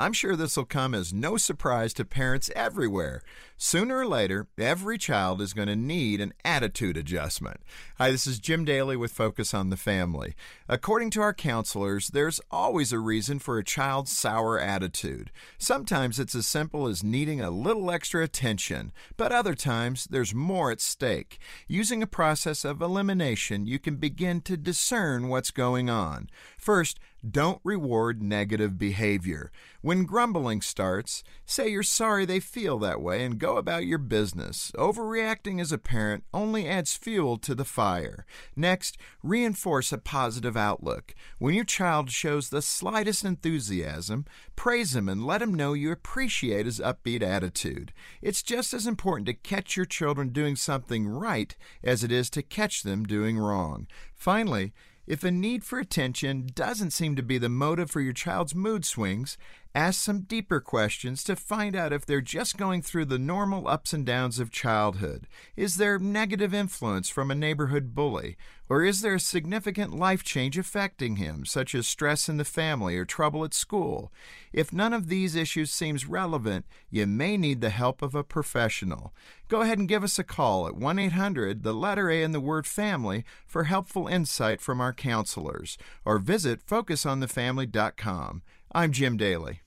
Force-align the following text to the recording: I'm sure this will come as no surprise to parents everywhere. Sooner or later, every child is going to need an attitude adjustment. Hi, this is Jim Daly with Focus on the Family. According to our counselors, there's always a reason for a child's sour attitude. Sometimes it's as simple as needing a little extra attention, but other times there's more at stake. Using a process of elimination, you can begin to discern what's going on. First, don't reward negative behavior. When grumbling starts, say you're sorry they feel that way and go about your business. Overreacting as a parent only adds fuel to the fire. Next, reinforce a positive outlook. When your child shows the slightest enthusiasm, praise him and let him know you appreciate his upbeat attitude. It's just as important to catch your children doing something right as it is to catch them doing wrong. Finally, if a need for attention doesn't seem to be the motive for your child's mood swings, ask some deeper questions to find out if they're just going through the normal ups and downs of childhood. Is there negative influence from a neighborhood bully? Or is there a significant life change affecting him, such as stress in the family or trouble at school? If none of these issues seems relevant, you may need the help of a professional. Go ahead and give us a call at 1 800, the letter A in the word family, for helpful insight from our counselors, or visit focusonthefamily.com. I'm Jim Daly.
I'm 0.00 0.14
sure 0.14 0.34
this 0.34 0.56
will 0.56 0.64
come 0.64 0.94
as 0.94 1.12
no 1.12 1.36
surprise 1.36 1.92
to 1.92 2.06
parents 2.06 2.50
everywhere. 2.56 3.20
Sooner 3.58 3.98
or 3.98 4.06
later, 4.06 4.46
every 4.56 4.96
child 4.96 5.42
is 5.42 5.52
going 5.52 5.68
to 5.68 5.76
need 5.76 6.22
an 6.22 6.32
attitude 6.42 6.96
adjustment. 6.96 7.60
Hi, 7.98 8.10
this 8.10 8.26
is 8.26 8.38
Jim 8.38 8.64
Daly 8.64 8.96
with 8.96 9.12
Focus 9.12 9.52
on 9.52 9.68
the 9.68 9.76
Family. 9.76 10.34
According 10.70 11.10
to 11.10 11.20
our 11.20 11.34
counselors, 11.34 12.08
there's 12.08 12.40
always 12.50 12.94
a 12.94 12.98
reason 12.98 13.40
for 13.40 13.58
a 13.58 13.62
child's 13.62 14.10
sour 14.10 14.58
attitude. 14.58 15.30
Sometimes 15.58 16.18
it's 16.18 16.34
as 16.34 16.46
simple 16.46 16.86
as 16.86 17.04
needing 17.04 17.42
a 17.42 17.50
little 17.50 17.90
extra 17.90 18.24
attention, 18.24 18.92
but 19.18 19.32
other 19.32 19.54
times 19.54 20.08
there's 20.10 20.34
more 20.34 20.70
at 20.70 20.80
stake. 20.80 21.38
Using 21.68 22.02
a 22.02 22.06
process 22.06 22.64
of 22.64 22.80
elimination, 22.80 23.66
you 23.66 23.78
can 23.78 23.96
begin 23.96 24.40
to 24.40 24.56
discern 24.56 25.28
what's 25.28 25.50
going 25.50 25.90
on. 25.90 26.30
First, 26.56 26.98
don't 27.28 27.60
reward 27.64 28.22
negative 28.22 28.78
behavior. 28.78 29.50
When 29.82 30.04
grumbling 30.04 30.60
starts, 30.60 31.22
say 31.44 31.68
you're 31.68 31.82
sorry 31.82 32.24
they 32.24 32.40
feel 32.40 32.78
that 32.78 33.00
way 33.00 33.24
and 33.24 33.38
go 33.38 33.56
about 33.56 33.86
your 33.86 33.98
business. 33.98 34.72
Overreacting 34.76 35.60
as 35.60 35.72
a 35.72 35.78
parent 35.78 36.24
only 36.32 36.68
adds 36.68 36.96
fuel 36.96 37.38
to 37.38 37.54
the 37.54 37.64
fire. 37.64 38.24
Next, 38.56 38.96
reinforce 39.22 39.92
a 39.92 39.98
positive 39.98 40.56
outlook. 40.56 41.14
When 41.38 41.54
your 41.54 41.64
child 41.64 42.10
shows 42.10 42.48
the 42.48 42.62
slightest 42.62 43.24
enthusiasm, 43.24 44.24
praise 44.56 44.94
him 44.94 45.08
and 45.08 45.26
let 45.26 45.42
him 45.42 45.54
know 45.54 45.72
you 45.72 45.92
appreciate 45.92 46.66
his 46.66 46.80
upbeat 46.80 47.22
attitude. 47.22 47.92
It's 48.22 48.42
just 48.42 48.74
as 48.74 48.86
important 48.86 49.26
to 49.26 49.34
catch 49.34 49.76
your 49.76 49.86
children 49.86 50.28
doing 50.30 50.56
something 50.56 51.06
right 51.08 51.56
as 51.82 52.04
it 52.04 52.12
is 52.12 52.30
to 52.30 52.42
catch 52.42 52.82
them 52.82 53.04
doing 53.04 53.38
wrong. 53.38 53.86
Finally, 54.14 54.72
if 55.10 55.24
a 55.24 55.30
need 55.32 55.64
for 55.64 55.80
attention 55.80 56.48
doesn't 56.54 56.92
seem 56.92 57.16
to 57.16 57.22
be 57.22 57.36
the 57.36 57.48
motive 57.48 57.90
for 57.90 58.00
your 58.00 58.12
child's 58.12 58.54
mood 58.54 58.84
swings, 58.84 59.36
ask 59.74 60.00
some 60.00 60.22
deeper 60.22 60.60
questions 60.60 61.22
to 61.24 61.36
find 61.36 61.76
out 61.76 61.92
if 61.92 62.04
they're 62.04 62.20
just 62.20 62.56
going 62.56 62.82
through 62.82 63.04
the 63.04 63.18
normal 63.18 63.68
ups 63.68 63.92
and 63.92 64.04
downs 64.04 64.38
of 64.38 64.50
childhood. 64.50 65.28
Is 65.56 65.76
there 65.76 65.98
negative 65.98 66.52
influence 66.52 67.08
from 67.08 67.30
a 67.30 67.36
neighborhood 67.36 67.94
bully? 67.94 68.36
Or 68.68 68.84
is 68.84 69.00
there 69.00 69.14
a 69.14 69.20
significant 69.20 69.96
life 69.96 70.22
change 70.22 70.56
affecting 70.56 71.16
him, 71.16 71.44
such 71.44 71.74
as 71.74 71.88
stress 71.88 72.28
in 72.28 72.36
the 72.36 72.44
family 72.44 72.96
or 72.96 73.04
trouble 73.04 73.44
at 73.44 73.52
school? 73.52 74.12
If 74.52 74.72
none 74.72 74.92
of 74.92 75.08
these 75.08 75.34
issues 75.34 75.72
seems 75.72 76.06
relevant, 76.06 76.66
you 76.88 77.06
may 77.08 77.36
need 77.36 77.60
the 77.60 77.70
help 77.70 78.00
of 78.00 78.14
a 78.14 78.22
professional. 78.22 79.12
Go 79.48 79.62
ahead 79.62 79.78
and 79.78 79.88
give 79.88 80.04
us 80.04 80.20
a 80.20 80.24
call 80.24 80.68
at 80.68 80.76
1 80.76 80.98
800, 81.00 81.64
the 81.64 81.74
letter 81.74 82.10
A 82.10 82.22
in 82.22 82.30
the 82.30 82.38
word 82.38 82.64
family, 82.64 83.24
for 83.44 83.64
helpful 83.64 84.06
insight 84.06 84.60
from 84.60 84.80
our 84.80 84.92
counselors, 84.92 85.76
or 86.04 86.20
visit 86.20 86.64
focusonthefamily.com. 86.64 88.42
I'm 88.72 88.92
Jim 88.92 89.16
Daly. 89.16 89.62